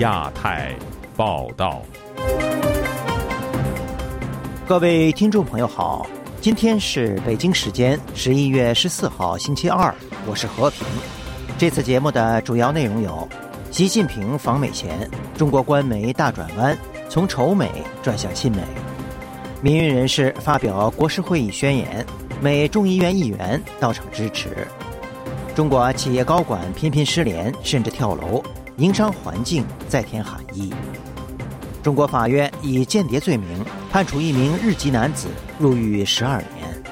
[0.00, 0.74] 亚太
[1.14, 1.82] 报道，
[4.66, 6.06] 各位听众朋友好，
[6.40, 9.94] 今天是北京时间十一月十四号星期二，
[10.26, 10.86] 我是和平。
[11.58, 13.28] 这次节目的主要内容有：
[13.70, 15.06] 习近平访美前，
[15.36, 16.74] 中国官媒大转弯，
[17.10, 17.70] 从仇美
[18.02, 18.62] 转向亲美；
[19.60, 22.06] 民运人士发表国事会议宣言，
[22.40, 24.66] 美众议院议员到场支持。
[25.54, 28.42] 中国企业高管频频失联，甚至跳楼，
[28.80, 30.72] 营商环境再添寒意。
[31.82, 36.82] 中国法院以间谍罪名判处一名日籍男子入狱十二年。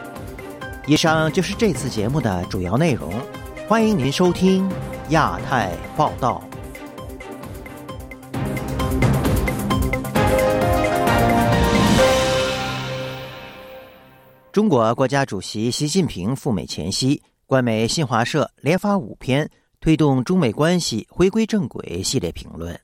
[0.87, 3.11] 以上就是这次节目的主要内容，
[3.67, 4.71] 欢迎您收听
[5.09, 6.45] 亚太报道。
[14.53, 17.23] 中国国家主席习近平赴美前夕。
[17.47, 19.51] 官媒新华社连发五篇
[19.81, 22.79] 推动中美关系回归正轨系列评论。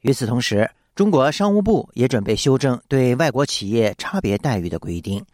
[0.00, 5.24] 与此同时，中国商务部也准备修正对外国企业差别待遇的规定。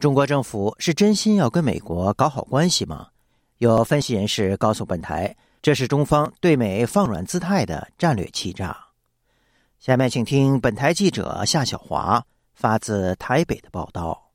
[0.00, 3.08] 中国政府是真心要跟美国搞好关系吗？
[3.58, 8.76] 有分析人士告诉本台，这是中方对美放软姿态的战略欺诈。
[9.78, 14.25] 下面请听本台记者夏小华发自台北的报道。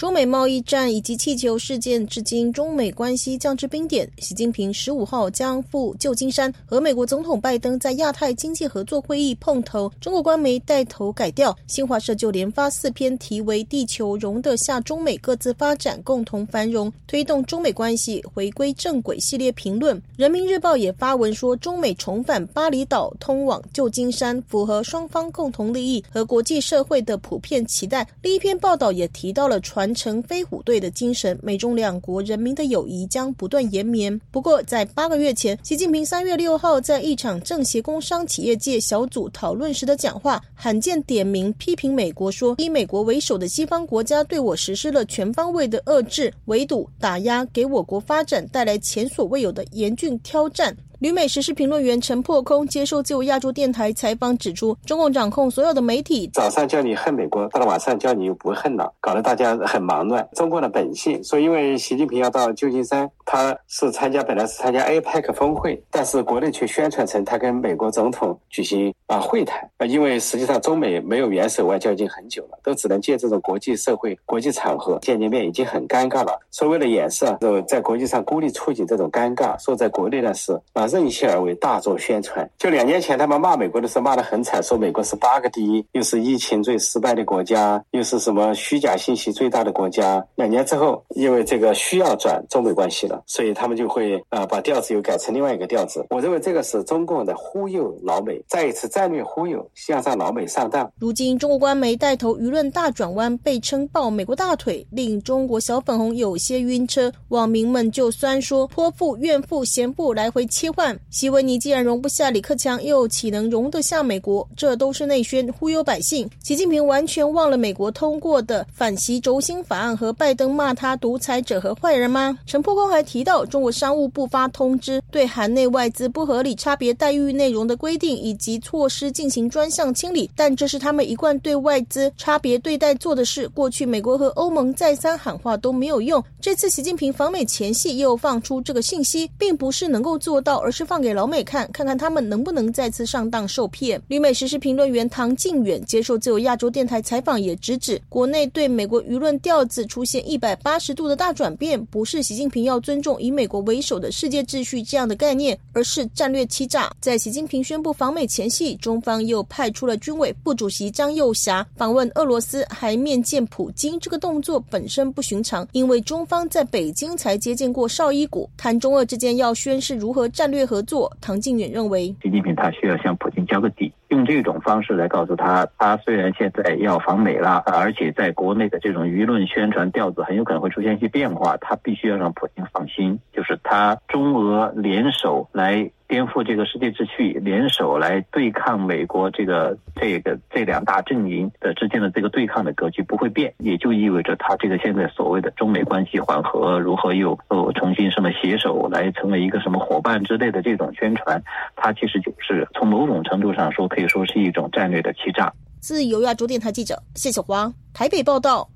[0.00, 4.10] 中美贸易战以及气球事件，至今中美关系降至冰点。
[4.16, 9.92] 习近平十五号将赴旧金山和美国总统拜登在亚太经济合作会议碰头。
[10.00, 20.00] 中国官媒带头改调，新华社就连发四篇题为“地球容得下中美各自发展，共同繁荣，推动中美关系回归正轨”系列评论。
[20.16, 28.08] 人民日报也发文说，中美重返巴厘岛，通往旧金山，符合双方共同利益和国际社会的普遍期待。
[28.22, 34.18] 另一篇报道也提到了传成飞虎队的精神，美中两国人民的友谊将不断延绵。
[34.30, 50.76] 不过，在八个月前，习近平三月六号在一场政协工商企业界小组讨论时的讲话，罕见点名批评美国，说以美国为首的西方国家对我实施了全方位的遏制、围堵、打压，给我国发展带来前所未有的严峻挑战。
[51.00, 60.28] 旅美时事评论员陈破空接受自由亚洲电台采访，指出中共掌控所有的媒体，早上叫你恨美国，到了晚上叫你又不恨了，搞得大家很忙乱。
[60.34, 76.36] 中共的本性说，因为习近平要到旧金山，他是参加本来是参加 APEC 峰会，但是国内却宣传成他跟美国总统举行啊会谈啊，因为实际上中美没有元首外交已经很久了，都只能借这种国际社会、国际场合见见面，已经很尴尬了。
[76.50, 80.88] 说为了掩饰，就在国际上孤立促进这种尴尬，说在国内呢是啊。
[80.88, 82.50] 任性而为，大做宣传。
[82.58, 90.26] 就两年前，他们骂美国的时候骂得很惨，说美国是八个第一，又是疫情最失败的国家，又是什么虚假信息最大的国家。
[90.34, 96.04] 两年之后，因为这个需要转中美关系了，所以他们就会呃把调子又改成另外一个调子。
[96.10, 100.90] 我认为这个是中共的忽悠老美，再一次战略忽悠，向上老美上当。
[100.98, 107.12] 如今，中国官媒带头舆论大转弯，被称抱美国大腿，令中国小粉红有些晕车。
[107.28, 110.98] 网民们就酸说：泼妇、怨妇、闲妇来回切换。
[111.10, 114.46] 希维尼既然容不下李克强，又岂能容得下美国？
[114.56, 116.28] 这都是内宣忽悠百姓。
[116.42, 122.38] 习近平完全忘了美国通过的反习轴心法案和拜登骂他独裁者和坏人吗？
[122.46, 133.48] 陈破空还提到，中国商务部发通知，对海内外资不合理差别待遇内容的规定以及措施进行专项清理，但这是他们一贯对外资差别对待做的事。
[133.48, 140.58] 过去美国和欧盟再三喊话都没有用，这次习近平访美前夕又放出这个信息，并不是能够做到。
[140.58, 144.00] 而是放给老美看，看看他们能不能再次上当受骗。
[144.06, 156.90] 旅美时事评论员唐靖远接受自由亚洲电台采访，也直指国内对美国舆论调子出现一百八十度的大转变，不是习近平要尊重以美国为首的世界秩序这样的概念，而是战略欺诈。
[157.00, 164.00] 在习近平宣布访美前夕，中方又派出了军委副主席张又侠访问俄罗斯，还面见普京。
[164.00, 170.60] 这个动作本身不寻常，因为中方在北京才接见过绍伊古，谈中俄之间要宣示如何战略。
[170.70, 185.90] 合作，唐靖远认为，习近平他需要向普京交个底，用这种方式来告诉他，他虽然现在要访美了，而且在国内的这种舆论宣传调子很有可能会出现一些变化，他必须要让普京放心，就是他中俄联手来。
[186.10, 201.40] 颠覆这个世界秩序，联手来对抗美国，这个这个这两大阵营的之间的这个对抗的格局不会变，也就意味着他这个现在所谓的中美关系缓和，如何又呃重新什么携手来成为一个什么伙伴之类的这种宣传，
[201.76, 205.52] 它其实就是从某种程度上说，可以说是一种战略的欺诈。
[205.78, 208.68] 自由亚洲电台记者谢小华台北报道，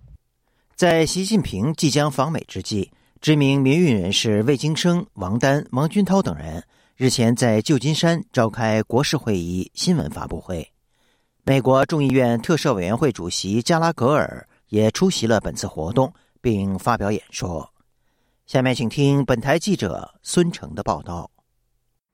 [0.77, 6.63] 在习近平即将访美之际，知名民运人士魏京生、王丹、王军涛等人。
[6.97, 10.71] 日前在旧金山召开国事会议新闻发布会，
[11.43, 17.69] 美国众议院特赦委员会主席加拉格尔也出席了本次活动，并发表演说。
[18.47, 21.29] 下面请听本台记者孙成的报道。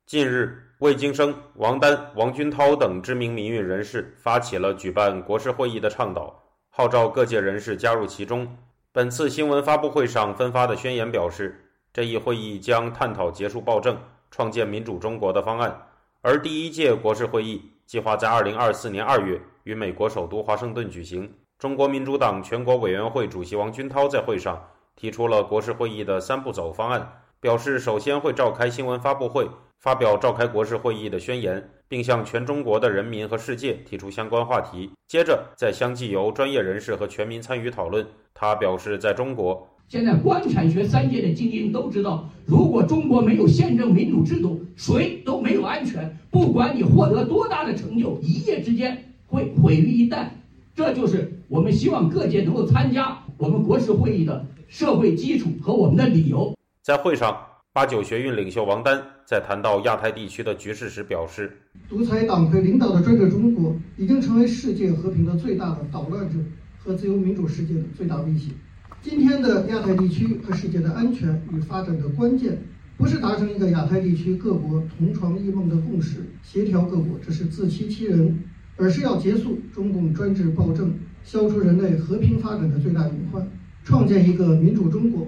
[0.06, 6.34] 近日，魏京生、王丹、王军涛等知名民运人士发起了举办国事会议的倡导，
[6.70, 8.56] 号召各界人士加入其中。
[8.92, 13.94] 本次新闻发布会上分发的宣言表示，这一会议将探讨结束暴政。
[14.30, 15.86] 创建民主中国的方案，
[16.22, 21.32] 而第一届国事会议计划在二零二四年二月于美国首都华盛顿举行。
[21.58, 29.48] 中国民主党全国委员会主席王军涛在会上提出了国事会议的三步走方案，表示首先会召开新闻发布会，
[29.78, 34.90] 发表召开国事会议的宣言，并向全中国的人民和世界提出相关话题。
[35.08, 38.06] 接着再相继由专业人士和全民参与讨论。
[38.32, 39.66] 他表示，在中国。
[39.90, 46.16] 现在官产学三界的精英都知道，如果中国没有宪政民主制度，谁都没有安全。
[46.30, 48.96] 不管你获得多大的成就，一夜之间
[49.26, 50.28] 会毁于一旦。
[50.76, 56.56] 这就是我们希望各界能够参加我们国事会议的社会基础和我们的理由。
[56.84, 57.36] 在会上，
[57.72, 61.50] 八九学运领袖王丹在谈到亚太地区的局势时表示
[61.90, 66.38] ：“独裁党魁领导的专制中国已经成为世界和平的最大的捣乱者
[66.78, 68.52] 和自由民主世界的最大威胁。”
[69.02, 72.62] 今天的亚太地区和世界的安全与发展的关键，
[72.98, 78.44] 不是达成一个亚太地区各国同床异梦的共识，协调各国，这是自欺欺人，
[78.76, 80.92] 而是要结束中共专制暴政，
[81.24, 83.48] 消除人类和平发展的最大隐患，
[83.82, 85.26] 创建一个民主中国。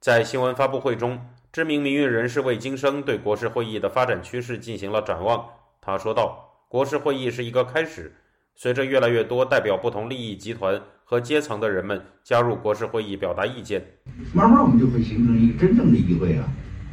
[0.00, 1.18] 在新闻发布会中，
[1.50, 5.44] 知名民运人士魏京生对国事会议的发展趋势进行了展望。
[5.80, 8.12] 他说道：“国事会议是一个开始，
[8.54, 10.80] 随着越来越多代表不同利益集团。”
[11.10, 13.82] 和阶层的人们加入国事会议表达意见，
[14.34, 16.46] 慢慢我们就会形成一个真正的议会了。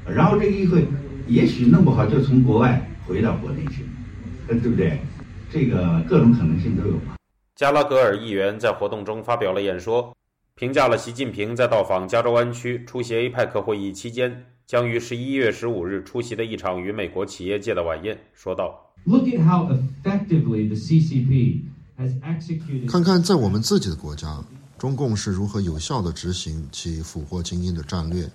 [0.08, 0.86] 然后这个议会
[1.28, 3.84] 也许弄不好就从国外回到国内去，
[4.48, 5.00] 对不对？
[5.52, 7.18] 这个各种可能性都有嘛。
[7.58, 10.16] 加拉格尔议员在活动中发表了演说，
[10.56, 21.64] 评价了习近平在到访加州湾区出席 APEC 会议期间将于十一月十五日出席的一场与美国企业界的晚宴，说道：“Look at how effectively the CCP。”
[22.90, 24.44] 看看在我们自己的国家，
[24.78, 28.30] 中共是如何有效地执行其俘获精英的战略。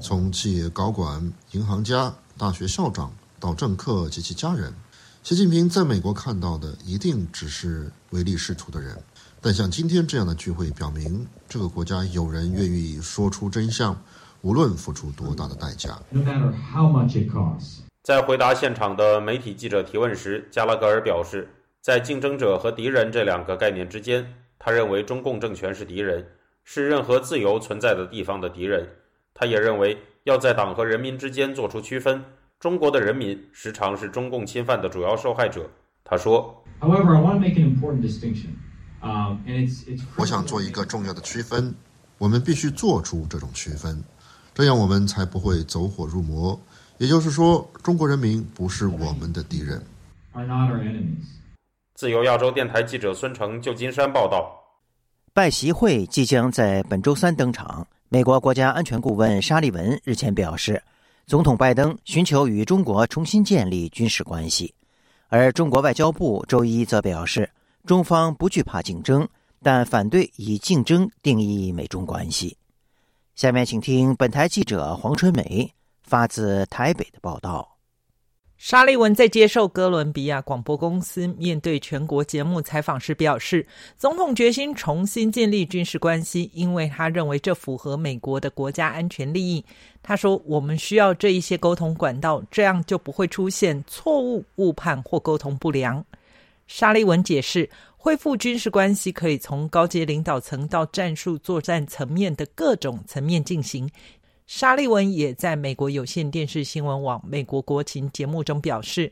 [0.00, 4.74] 从企业高管、银行家、大学校长到政客及其家人，
[5.22, 9.00] 习近平在美国看到的一定只是唯利是图的人。
[9.40, 13.96] 但像今天这样的聚会，表明这个国家有人愿意说出真相，
[14.42, 15.96] 无论付出多大的代价。
[18.02, 21.48] 在回答现场的媒体记者提问时，加拉格尔表示。
[21.84, 24.26] 在竞争者和敌人这两个概念之间，
[24.58, 26.26] 他认为中共政权是敌人，
[26.64, 28.88] 是任何自由存在的地方的敌人。
[29.34, 32.24] 他也认为要在党和人民之间做出区分。
[32.58, 35.68] 中国的人民时常是中共侵犯的主要受害者。
[36.02, 38.54] 他说：“However, I want to make an important distinction.
[39.02, 41.74] Um, and it's it's 我想做一个重要的区分，
[42.16, 44.02] 我们必须做出这种区分，
[44.54, 46.58] 这样我们才不会走火入魔。
[46.96, 49.84] 也就是说，中国人民不是我们的敌人。”
[50.32, 51.26] Are not our enemies.
[51.94, 54.60] 自由亚洲电台记者孙成，旧金山报道。
[55.32, 57.86] 拜习会即将在本周三登场。
[58.08, 60.82] 美国国家安全顾问沙利文日前表示，
[61.24, 64.74] 总统拜登寻求与中国重新建立军事关系，
[65.28, 67.48] 而中国外交部周一则表示，
[67.86, 69.28] 中方不惧怕竞争，
[69.62, 72.56] 但反对以竞争定义美中关系。
[73.36, 75.72] 下面请听本台记者黄春梅
[76.02, 77.73] 发自台北的报道。
[78.56, 83.66] 沙利文在接受哥伦比亚广播公司面对全国节目采访时表示，
[83.98, 89.62] 总统决心重新建立军事关系，因为他认为这符合美国的国家安全利益。
[90.02, 96.02] 他说：“我们需要这一些沟通管道，这样就不会出现错误、误判或沟通不良。”
[96.66, 103.90] 沙利文解释，恢复军事关系可以从高阶领导层到战术作战层面的各种层面进行。
[104.46, 109.10] 沙利文也在美国有线电视新闻网《美国国情》节目中表示，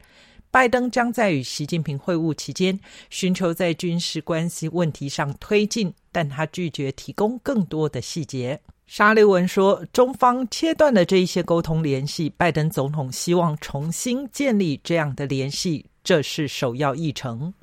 [0.51, 8.61] 拜登将在与习近平会晤期间寻求在军事关系问题上推进，但他拒绝提供更多的细节。
[8.87, 17.55] 沙利文说，中方切断了这一些沟通联系，拜登总统希望重新建立这样的联系，这是首要议程。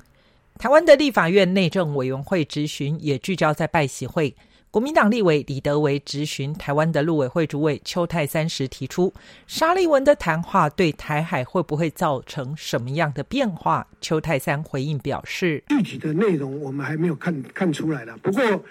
[0.58, 4.34] 台湾的立法院内政委员会质询也聚焦在拜习会。
[4.72, 9.12] 国民党立委李德维质询台湾的陆委会主委邱泰三时提出，
[9.48, 13.84] 沙利文的谈话对台海会不会造成什么样的变化？
[14.00, 18.16] 邱泰三回应表示，具体的内容我们还没有看看出来了。
[18.18, 18.64] 不过，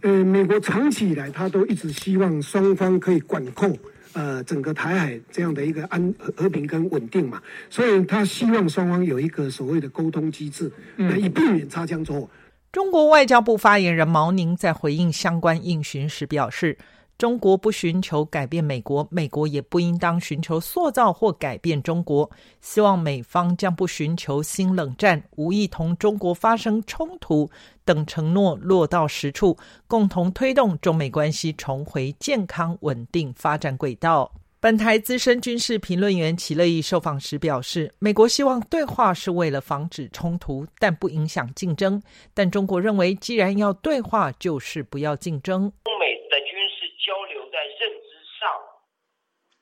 [0.00, 3.78] 呃，美国长期以来他都一直希望双方可以管控，
[4.14, 12.28] 呃整个台海这样的一个安和平跟稳定嘛，所以他希望双方有一个所谓的沟通机制，那以避免擦枪走火。
[12.74, 16.76] 中国外交部发言人毛宁在回应相关应询时表示。
[17.16, 22.28] 中国不寻求改变美国，美国也不应当寻求塑造或改变中国。
[22.60, 27.48] 希望美方将不寻求新冷战，无意同中国发生冲突
[27.84, 34.32] 等承诺落到实处，共同推动中美关系重回健康稳定发展轨道。
[34.64, 42.00] 本台资深军事评论员齐乐意受访时表示，美国希望对话是为了防止冲突，但不影响竞争。
[42.32, 45.70] 但中国认为，既然要对话，就是不要竞争。
[45.84, 48.08] 中美的军事交流在认知
[48.40, 48.48] 上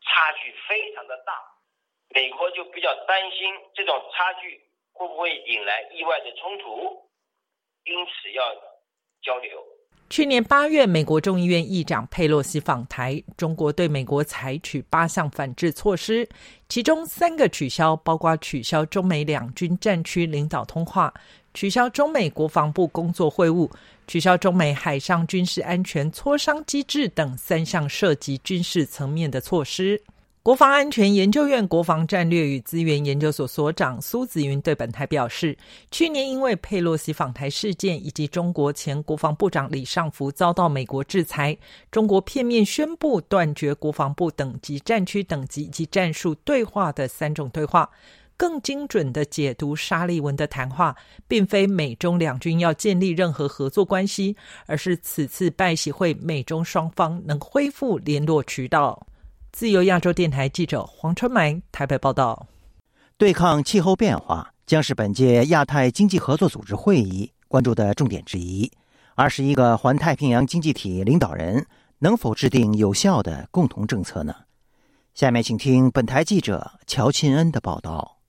[0.06, 1.34] 差距非常的大，
[2.14, 4.54] 美国就比较担心这种差距
[4.92, 7.10] 会不会引来意外的冲突，
[7.90, 8.54] 因此要
[9.20, 9.66] 交流。
[10.12, 16.28] 去年八月，美国众议院议长佩洛西访台，中国对美国采取八项反制措施，
[16.68, 21.14] 其中三个取消，包括取消中美两军战区领导通话，
[21.54, 23.70] 取消中美国防部工作会晤，
[24.06, 29.98] 取消中美海上军事安全磋商机制等三项涉及军事层面的措施。
[30.44, 35.56] 国防安全研究院国防战略与资源研究所所长苏子云对本台表示，
[35.92, 41.56] 去年因为佩洛西访台事件以及中国前国防部长李尚福遭到美国制裁，
[41.92, 47.88] 中国片面宣布断绝国防部等级、战区等级以及战术对话的三种对话，
[48.36, 50.96] 更精准的解读沙利文的谈话，
[51.28, 59.06] 并非美中两军要建立任何合作关系，而是此次拜习会美中双方能恢复联络渠道。
[59.52, 62.46] 自由亚洲电台记者黄春梅台北报道：
[63.18, 68.72] 对抗气候变化将是本届亚太经济合作组织会议关注的重点之一。
[69.14, 71.66] 二十一个环太平洋经济体领导人
[71.98, 74.34] 能否制定有效的共同政策呢？
[75.12, 78.20] 下面请听本台记者乔钦恩的报道。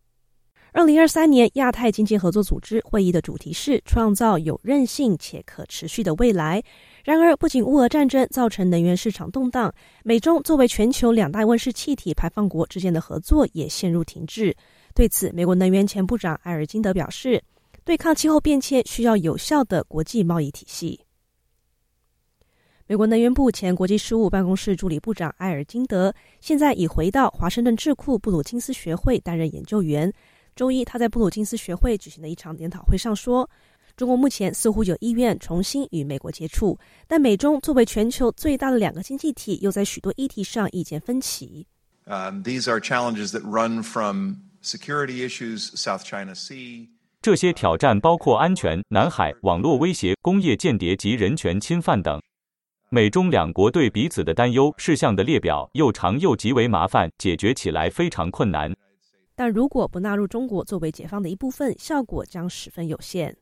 [0.74, 6.62] 二零二三年亚太经济合作组织会议的主题是创造有韧性且可持续的未来。
[7.04, 9.74] 然而，不仅乌俄战争造成能源市场动荡，
[10.06, 14.56] 美中作为全球两大温室气体排放国之间的合作也陷入停滞。
[14.96, 17.44] 对此，美国能源前部长埃尔金德表示，
[17.84, 20.98] 对抗气候变迁需要有效的国际贸易体系。
[22.88, 30.12] 美国能源部前国际事务办公室助理部长埃尔金德现在已回到华盛顿智库布鲁金斯学会担任研究员。
[30.56, 33.50] 周一，他在布鲁金斯学会举行的一场研讨会上说。
[33.96, 41.68] 中国目前似乎有意愿重新与美国接触，但美中作为全球最大的两个经济体，又在许多议题上意见分歧。
[42.08, 46.88] These are challenges that run from security issues, South China Sea.
[47.22, 52.20] 这些挑战包括安全、南海、网络威胁、工业间谍及人权侵犯等。
[52.90, 58.76] 美中两国对彼此的担忧事项的列表又长又极为麻烦，解决起来非常困难。
[59.36, 63.36] 但如果不纳入中国作为解放的一部分，效果将十分有限。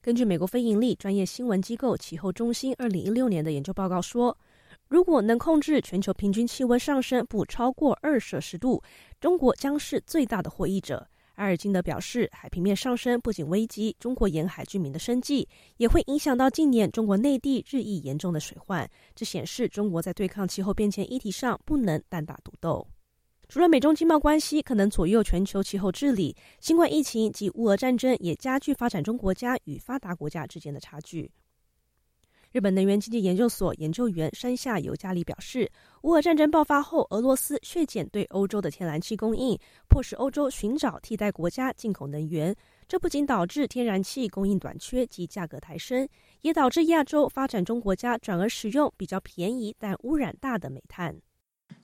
[0.00, 4.36] 根据美国非盈利专业新闻机构气候中心二零一六年的研究报告说，
[4.86, 8.80] 如果能控制全球平均气温上升不超过二摄氏度，
[9.20, 11.06] 中国将是最大的获益者。
[11.34, 18.88] 埃尔金德表示，海平面上升不仅危及中国沿海居民的生计，也会影响到近年中国内地日益严重的水患。
[19.16, 22.86] 这显示中国在对抗气候变迁议题上不能单打独斗。
[23.48, 31.30] 除了美中经贸关系可能左右全球气候治理，新冠疫情及乌俄战争也加剧发展中国家与发达国家之间的差距。
[32.52, 35.70] 日本能源经济研究所研究员山下由加里表示，
[36.02, 42.54] 乌俄战争爆发后，俄罗斯削减对欧洲的天然气供应，迫使欧洲寻找替代国家进口能源。
[42.86, 46.06] 这不仅导致天然气供应短缺及价格抬升，
[46.42, 51.14] 也导致亚洲发展中国家转而使用比较便宜但污染大的煤炭。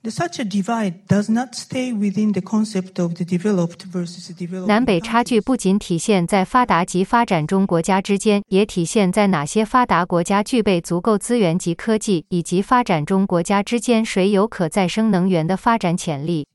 [0.07, 4.67] Such a divide does not stay within the concept of the developed versus developed.
[4.67, 16.47] 南北差距不仅体现在发达及发展中国家之间，也体现在哪些发达国家具备足够资源及科技，以及发展中国家之间谁有可再生能源的发展潜力。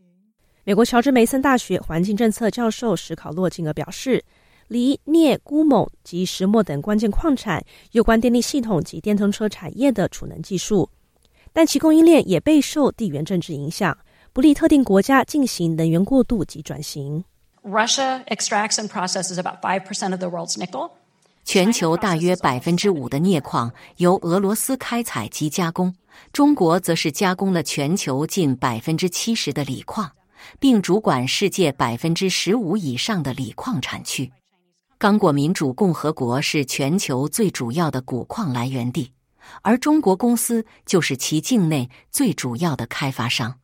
[0.63, 4.23] 美国乔治梅森大学环境政策教授史考洛金额表示，
[4.67, 10.87] 锂、镍、钴、锰及石墨等关键矿产，有关电力系统及电动车产业的储能技术。
[11.53, 13.97] 但其供应链也备受地缘政治影响，
[14.33, 17.23] 不利特定国家进行能源过渡及转型。
[17.63, 20.91] Russia extracts and processes about five percent of the world's nickel。
[21.43, 25.93] 全球大约百分之五的镍矿由俄罗斯开采及加工，
[26.31, 30.11] 中国则是加工了全球近百分之七十的锂矿，
[30.59, 34.31] 并主管世界百分之十五以上的锂矿产区。
[34.99, 39.11] 刚果民主共和国是全球最主要的钴矿来源地。
[39.61, 43.59] 而中国公司就是其境内最主要的开发商。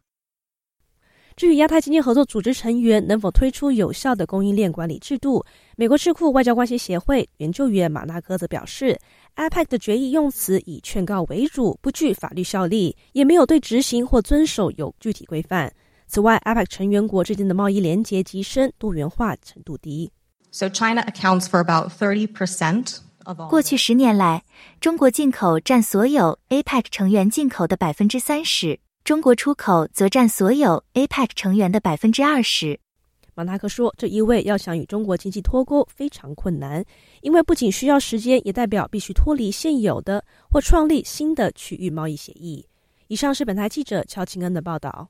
[1.36, 5.44] 至于亚太经济合作组织成员能否推出有效的供应链管理制度，
[5.76, 8.98] 美国智库外交关系协会研究员马纳科则表示
[9.36, 15.74] ，APEC 的决议用词以劝告为主，不具法律效力，也没有对执行或遵守有具体规范。
[16.08, 20.10] 此外，APEC 成员国之间的贸易连结极深，多元化程度低。
[20.52, 23.00] So China accounts for about thirty percent.
[23.50, 24.44] 过去十年来，
[24.80, 28.80] 中国进口占所有 APEC 成员进口的百分之三十。
[29.04, 32.80] 中国出口则占所有 APEC 成员的百分之二十。
[33.34, 36.84] 马纳克说：“这意味要想与中国经济脱钩非常困难，
[37.22, 42.66] 因为不仅需要时间，也代表必须脱离现有的或创立新的区域贸易协议。”
[43.08, 45.10] 以上是本台记者乔清恩的报道。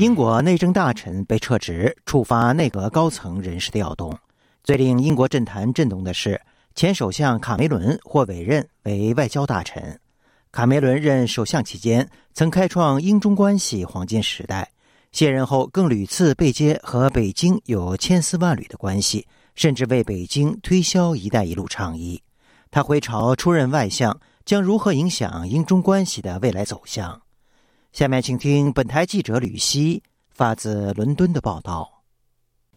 [0.00, 4.16] 英国内政大臣被撤职，触发内阁高层人事调动。
[4.64, 6.40] 最令英国政坛震动的是，
[6.74, 10.00] 前首相卡梅伦获委任为外交大臣。
[10.52, 14.64] 卡梅伦任首相期间，曾开创英中关系黄金时代；
[15.12, 22.22] 卸任后，更屡次被揭和北京有千丝万缕的关系，甚至为北京推销“一带一路”倡议。
[22.70, 27.20] 他回朝出任外相，将如何影响英中关系的未来走向？
[27.92, 31.99] 下面请听本台记者吕希发自伦敦的报道。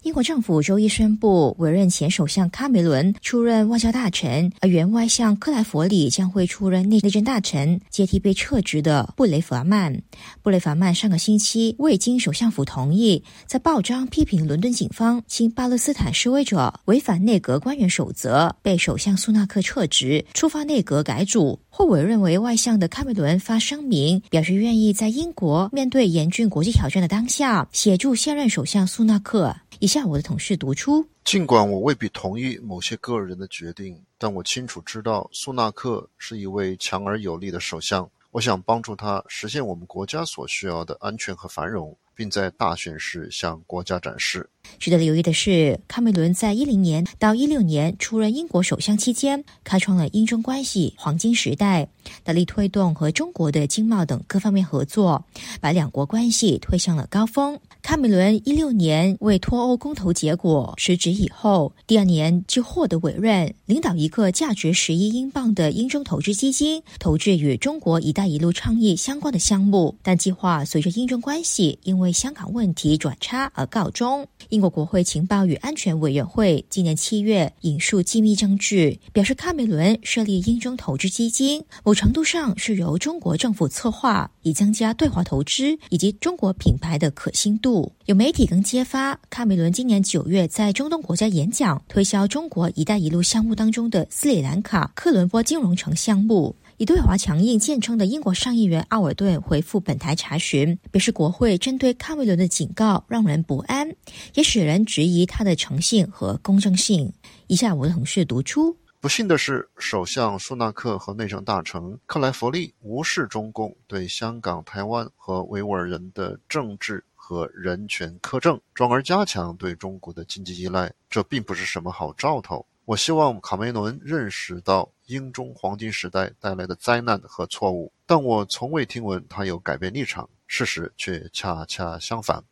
[0.03, 9.97] 英国政府周一宣布委任前首相卡梅伦出任外交大臣，而原外相克莱弗里将会出任内内政大臣，接替被撤职的布雷弗曼。
[10.41, 21.57] 布雷弗曼上个星期未经首相府同意，在报章批评伦敦警方亲巴勒斯坦示威者，违反内阁官员守则，被首相苏纳克撤职，触发内阁改组。
[21.69, 29.55] 获委任为外相的卡梅伦发声明，表示愿意在英国面对严峻国际挑战的当下，协助现任首相苏纳克。
[29.83, 38.09] 以下我的同事读出：尽管我未必同意某些个人的决定，但我清楚知道苏纳克是一位强而有力的首相。
[38.31, 41.97] 我想帮助他实现我们国家所需要的安全和繁荣。
[42.15, 44.47] 并在大选时向国家展示。
[44.79, 51.87] 值得留意的是，卡梅伦在一零年到一六年出任英国首相期间，开创了英中关系黄金时代，
[52.23, 55.23] 大力推动和中国的经贸等各方面合作，
[55.61, 57.57] 把两国关系推向了高峰。
[57.81, 69.95] 卡梅伦一六年为脱欧公投结果辞职以后，第二年就获得委任，领导一个价值十亿英镑的英中投资基金，投掷与中国“一带一路”倡议相关的项目。
[70.01, 74.25] 但计划随着英中关系因为香港问题转差而告终。
[74.53, 87.91] 英国国会情报与安全委员会今年七月引述机密证据，表示卡梅伦设立英中投资基金，某程度上是由中国政府策划，以增加对华投资以及中国品牌的可信度。
[88.05, 96.55] 有媒体更揭发，卡梅伦今年九月在中东国家演讲，推销中国“一带一路”项目当中的斯里兰卡克伦坡金融城项目。
[96.83, 103.95] 以对华强硬见称的英国上议员奥尔顿回复本台查询，表示国会针对卡梅伦的警告让人不安，
[104.33, 107.13] 也使人质疑他的诚信和公正性。
[107.47, 117.01] 以下我的同事读出：不幸的是，首相苏纳克和内政大臣克莱弗利无视中共对香港、台湾和维吾尔人的政治。
[117.25, 122.65] 和人权苛政，转而加强对中国的经济依赖，这并不是什么好兆头。
[122.85, 130.29] 我希望卡梅伦认识到英中黄金时代带来的灾难和错误，但我从未听闻他有改变立场。
[130.47, 132.43] 事实却恰恰相反。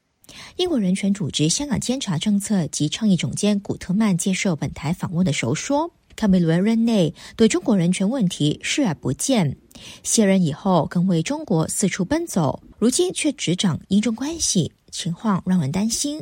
[0.56, 5.92] 英国人权组织香港监察政策及倡议总监古特曼接受本台访问的时候说。
[6.14, 9.58] 卡梅伦任内对中国人权问题视而不见，
[10.04, 16.22] 卸任以后更为中国四处奔走，如今却执掌英中关系，情况让人担心。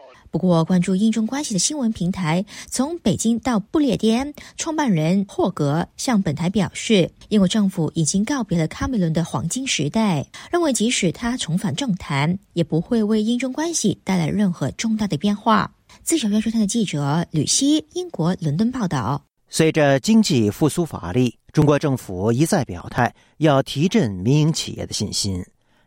[0.31, 15.69] 不过，关注英中关系的新闻平台从北京到不列颠创办人霍格向本台表示，英国政府已经告别了卡梅伦的黄金时代，认为即使他重返政坛，也不会为英中关系带来任何重大的变化。
[16.01, 19.21] 自由亚洲台的记者吕希，英国伦敦报道。
[19.49, 25.43] 随着经济复苏乏力，中国政府一再表态要提振民营企业的信心，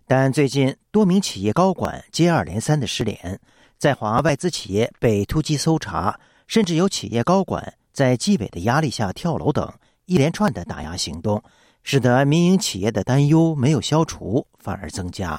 [0.07, 3.41] 但最近多名企业高管接二连三的失联，
[3.85, 9.71] 在华外资企业被突击搜查，甚至有企业高管在纪委的压力下跳楼等
[10.07, 11.43] 一连串的打压行动，
[11.83, 15.39] 使得民营企业的担忧没有消除，反而增加。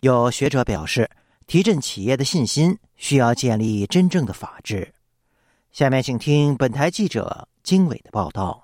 [0.00, 1.10] 有学者表示，
[1.46, 4.94] 提振企业的信心需要建立真正的法治。
[5.70, 7.46] 下面请听本台记者。
[7.62, 8.62] 经纬的报道，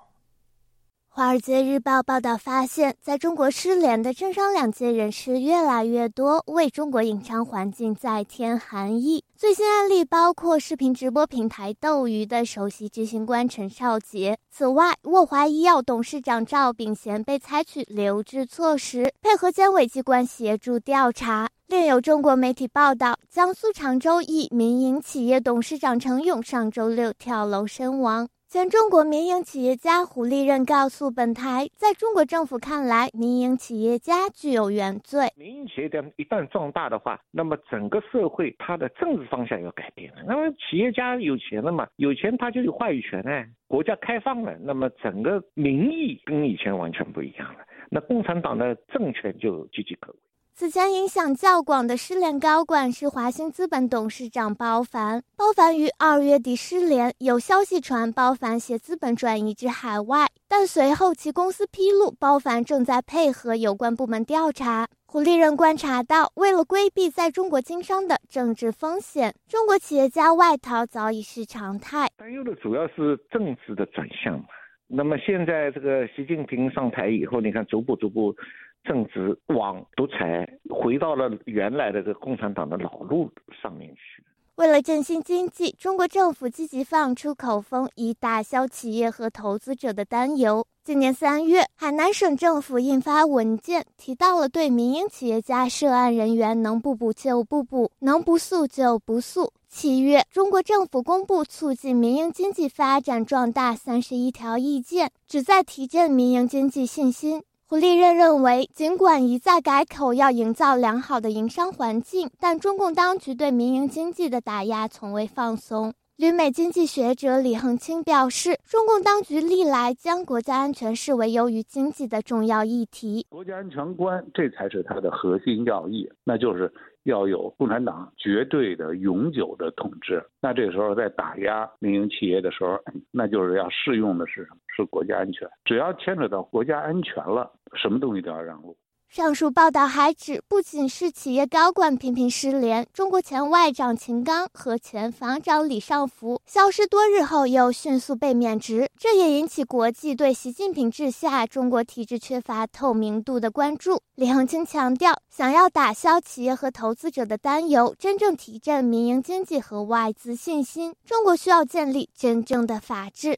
[1.13, 9.21] 华尔街日报》报道发现，在中国失联的政商两界人士越来越多，为中国营商环境再添寒意。
[9.35, 14.37] 最新案例包括视频直播平台斗鱼的首席执行官陈少杰。
[14.49, 21.49] 此外，沃华医药董事长赵炳贤被采取留置措施，配合监委机关协助调查。
[21.67, 28.29] 另有中国媒体报道，江苏常州一民营企业董事长程勇上周六跳楼身亡。
[28.51, 35.29] 前中国民营企业家胡立任告诉本台，在中国政府看来，民营企业家具有原罪。
[35.37, 40.23] 民营企业家一旦壮大的话，那么整个社会它的政治方向要改变了。
[40.27, 41.87] 那么企业家有钱了嘛？
[41.95, 43.49] 有钱他就有话语权哎。
[43.67, 47.59] 国家开放了，那么整个民意跟以前完全不一样了。
[47.89, 50.19] 那共产党的政权就岌岌可危。
[50.53, 55.23] 此前影响较广的失联高管是华兴资本董事长包凡。
[55.35, 64.87] 包凡于二月底失联，有消息传包凡携资本转移至海外，但随后其公司披露，包凡正在配合有关部门调查。
[65.07, 72.07] 胡立人观察到，为了规避在中国经商的政治风险，中国企业家外逃早已是常态。
[72.17, 74.39] 担忧的主要是政治的转向。
[74.87, 78.35] 那么现在这个习近平上台以后，你看逐步逐步。
[78.83, 83.29] 政治往独裁回到了原来的这共产党的老路
[83.61, 84.23] 上面去。
[84.55, 90.65] 为了振兴经济，中国政府积极放出口风，以打消企业和投资者的担忧。
[90.83, 99.51] 今年三月，海南省政府印发文件，提到了对民营企业家涉案人员能不补就不补，能不诉就不诉。
[99.67, 107.41] 七月，中国政府公布促进民营经济发展壮大三十一条意见，旨在提振民营经济信心。
[107.71, 115.93] 胡立任认为，尽管一再改口要营造良好的营商环境，但中共当局对民营经济的打压从未放松。
[116.17, 123.25] 旅美经济学者李恒清表示，中共当局历来将国家安全视为优于经济的重要议题。
[123.29, 126.69] 国家安全观，这才是它的核心要义，那就是。
[127.03, 132.79] 要有共产党绝对的永久的统治，那这个时候在打压民营企业的时候，
[133.11, 134.57] 那就是要适用的是什么？
[134.75, 135.49] 是国家安全。
[135.65, 138.77] 只要牵扯到国家安全了，什么东西都要让路。
[139.13, 154.01] 上述报道还指，不仅是企业高管频频失联，中国前外长秦刚和前防长李尚福消失多日后又迅速被免职，这也引起国际对习近平治下中国体制缺乏透明度的关注。
[154.15, 163.37] 李恒清强调，想要打消企业和投资者的担忧，真正提振民营经济和外资信心，中国需要建立真正的法治。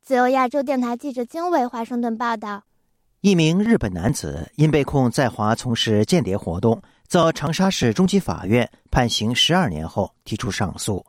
[0.00, 2.62] 自由亚洲电台记者经纬华盛顿报道。
[3.20, 11.04] 一名日本男子因被控在华从事间谍活动，遭长沙市中级法院判刑十二年后提出上诉。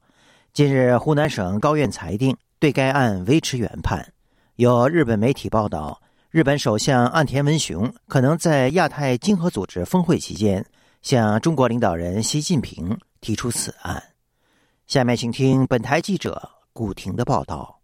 [0.51, 4.11] 近日，湖南省高院裁定对该案维持原判。
[4.55, 10.65] 有日本媒体报道，日本首相岸田文雄可能在亚太经合组织峰会期间
[11.03, 14.01] 向中国领导人习近平提出此案。
[14.87, 17.78] 下面请听本台记者古婷的报道。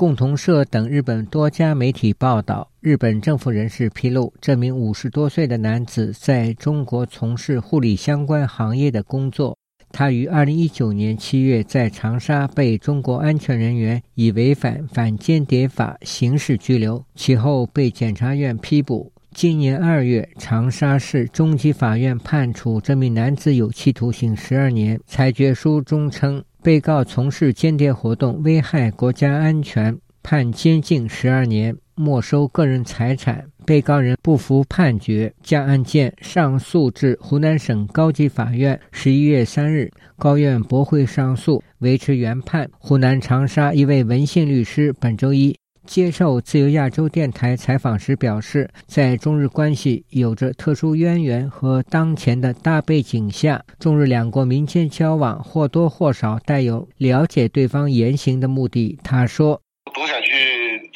[0.00, 9.54] 共同社等日本多家媒体报道，日本政府人士披露，这名五十多岁的男子在中国从事护理相关行业的工作。
[9.92, 19.12] 他于二零一九年七月在长沙被中国安全人员以违反反间谍法刑事拘留，其后被检察院批捕。
[19.34, 24.98] 今年二月，长沙市中级法院判处这名男子有期徒刑十二年。
[25.06, 26.42] 裁决书中称。
[26.62, 33.46] 被告从事间谍活动，危害国家安全，判监禁十二年，没收个人财产。
[33.66, 38.78] 被告人不服判决，将案件上诉至湖南省高级法院。
[38.90, 42.68] 十一月三日，高院驳回上诉，维持原判。
[42.78, 58.98] 湖南长沙一位文姓律师本周一接受自由亚洲电台采访时表示，在中日关系有着特殊渊源和当前的大背景下，中日两国民间交往或多或少带有了解对方言行的目的。
[59.02, 59.60] 他说
[59.94, 60.32] ：“都想去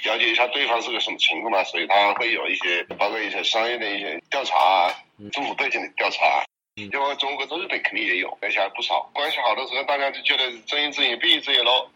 [0.05, 4.95] 了解一下对方是个什么情况嘛，所以他会有一些，包括一些商业的一些调查啊，
[5.33, 6.23] 政府背景的调查。”
[6.77, 9.09] 因为中国、日本肯定也有，而且还不少。
[9.15, 11.87] 关系好的时候，大家就觉得睁一只眼闭一只眼喽。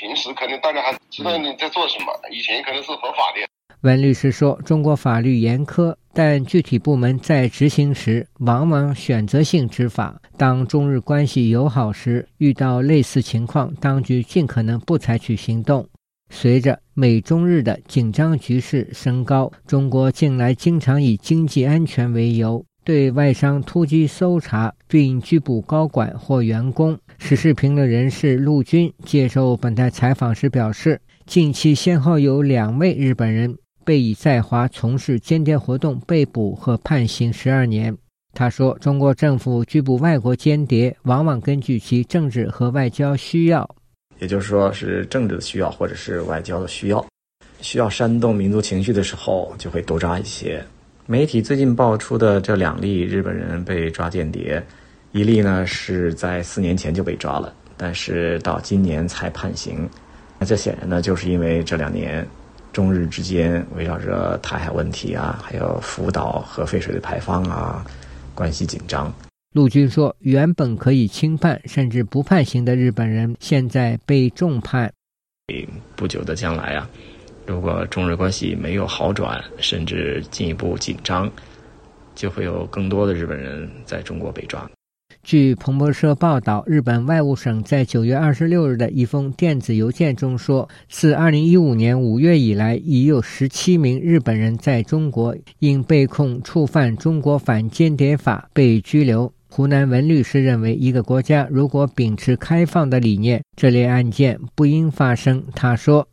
[0.00, 3.48] 平时可能大家还知道你在做什么，以前可能是合法的。
[3.80, 10.20] 文律师说：“中国法律严苛，但具体部门在执行时往往选择性执法。
[10.36, 15.88] 当中日关系友好时，遇到类似情况，当局尽可能不采取行动。
[16.30, 26.98] 随着美中日的紧张局势升高，中国近来经常以经济安全为由。”对外商突击搜查并拘捕高管或员工。
[27.18, 37.94] 时事评论人士陆军接受本台采访时表示，近期先后有两位日本人被以在华从事间谍活动被捕和判刑十二年。
[38.32, 43.68] 他说：“中国政府拘捕外国间谍，往往根据其政治和外交需要，
[44.18, 47.04] 也就是说是政治的需要或者是外交的需要，
[47.60, 50.64] 需要煽动民族情绪的时候，就会多抓一些。”
[51.10, 54.62] 媒体最近爆出的这两例日本人被抓间谍，
[55.12, 59.88] 一例呢是在四年前就被抓了，但是到今年才判刑。
[60.38, 62.26] 那这显然呢，就是因为这两年
[62.74, 67.82] 中日之间围绕着台海问题啊，还有福岛核废水的排放啊，
[68.34, 69.10] 关系紧张。
[69.54, 74.92] 陆军说，原本可以轻判甚至不判刑的日本人，现在被重判。
[75.96, 76.86] 不久的将来啊。
[77.48, 81.30] 如果中日关系没有好转，甚至进一步紧张，
[82.14, 84.70] 就会有更多的日本人在中国被抓。
[85.22, 99.32] 据彭博社报道，日本外务省在九月二十六日的一封电子邮件中说，自二零一五年五月以来，已有十七名日本人在中国因被控触犯中国反间谍法被拘留。
[99.48, 105.42] 湖南文律师认为，一个国家如果秉持开放的理念，这类案件不应发生。
[105.54, 106.06] 他说。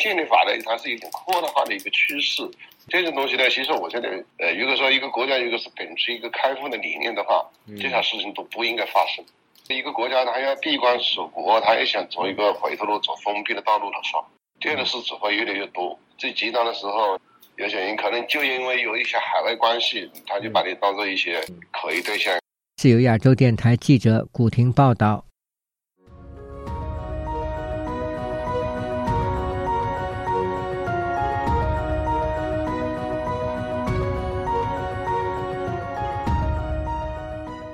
[0.00, 2.42] 建立法呢，它是一种扩大化的一个趋势。
[2.88, 4.08] 这种东西呢，其实我觉得，
[4.38, 7.46] 呃，如果说一个国家如果是秉持一个开放的理念的话，
[7.78, 9.24] 这些事情都不应该发生。
[9.68, 14.24] 一个国家它要闭关锁国，它也想走一个回头路、走封闭的道路的时候，
[14.58, 15.96] 这样的事只会越来越多。
[16.18, 17.16] 最极端的时候，
[17.56, 22.36] 有些人可能就因为有一些海外关系，他就把你当做一些可疑对象。
[22.76, 25.29] 自由亚洲电台记者古婷报道。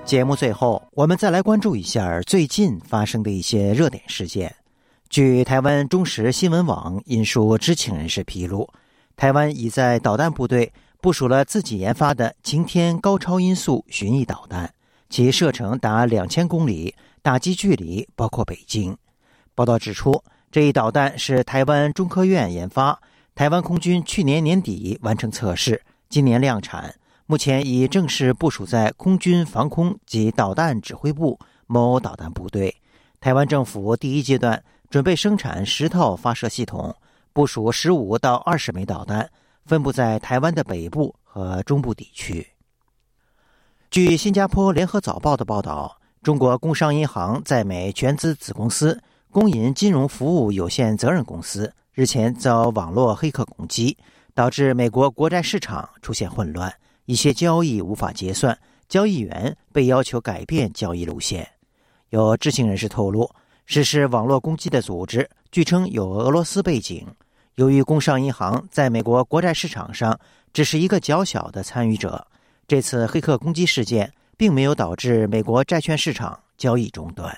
[0.06, 4.54] 节目最后，我们再来关注一下最近发生的一些热点事件。
[5.10, 8.70] 据台湾中时新闻网引述知情人士披露，
[9.16, 14.72] 台湾已在导弹部队部署了自己研发的晴天高超音速巡弋导弹，
[15.10, 18.96] 其射程达两千公里，打击距离包括北京。
[19.56, 22.96] 报道指出，这一导弹是台湾中科院研发，
[23.34, 26.94] 台湾空军去年年底完成测试，今年量产。
[27.28, 31.36] 目前已正式部署在空军防空及导弹指挥部
[31.66, 32.72] 某导弹部队。
[33.18, 36.94] 台湾政府第一阶段准备生产十套发射系统，
[37.32, 39.28] 部署十五到二十枚导弹，
[39.64, 42.46] 分布在台湾的北部和中部地区。
[43.90, 53.98] 据新加坡联合早报的报道，中国工商银行在美全资子公司工银金融服务有限责任公司日前遭网络黑客攻击，
[54.32, 56.72] 导致美国国债市场出现混乱。
[57.06, 58.56] 一些交易无法结算，
[58.88, 61.48] 交易员被要求改变交易路线。
[62.10, 63.30] 有知情人士透露，
[63.64, 67.06] 实施网络攻击的组织据称有俄罗斯背景。
[67.54, 70.18] 由于工商银行在美国国债市场上
[70.52, 72.26] 只是一个较小的参与者，
[72.68, 77.36] 这次黑客攻击事件并没有导致美国债券市场交易中断。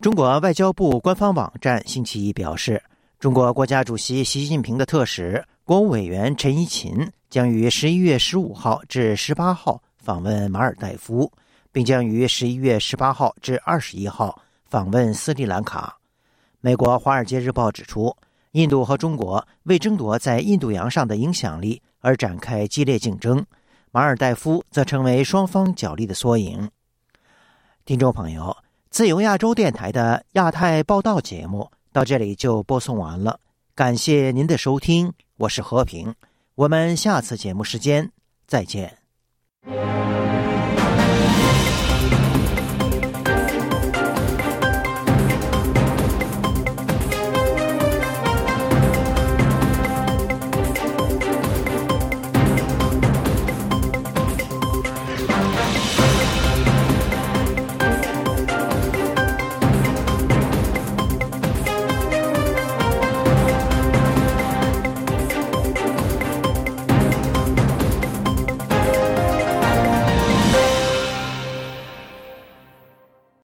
[0.00, 2.82] 中国外交部官方网站星期一表示，
[3.18, 5.44] 中国国家主席习近平的特使。
[5.70, 11.30] 国务委员陈一勤将于十一月十五号至十八号访问马尔代夫，
[11.70, 15.96] 并将于十一月十八号至二十一号访问斯里兰卡。
[16.60, 18.12] 美国《华尔街日报》指出，
[18.50, 23.46] 印度和中国为争夺在印度洋上的影响力而展开激烈竞争，
[23.92, 26.68] 马尔代夫则成为双方角力的缩影。
[27.84, 28.56] 听众朋友，
[28.90, 33.38] 自由亚洲电台的亚太报道节目到这里就播送完了，
[33.76, 35.12] 感谢您的收听。
[35.40, 36.14] 我是和平，
[36.54, 38.12] 我们下次节目时间
[38.46, 38.98] 再见。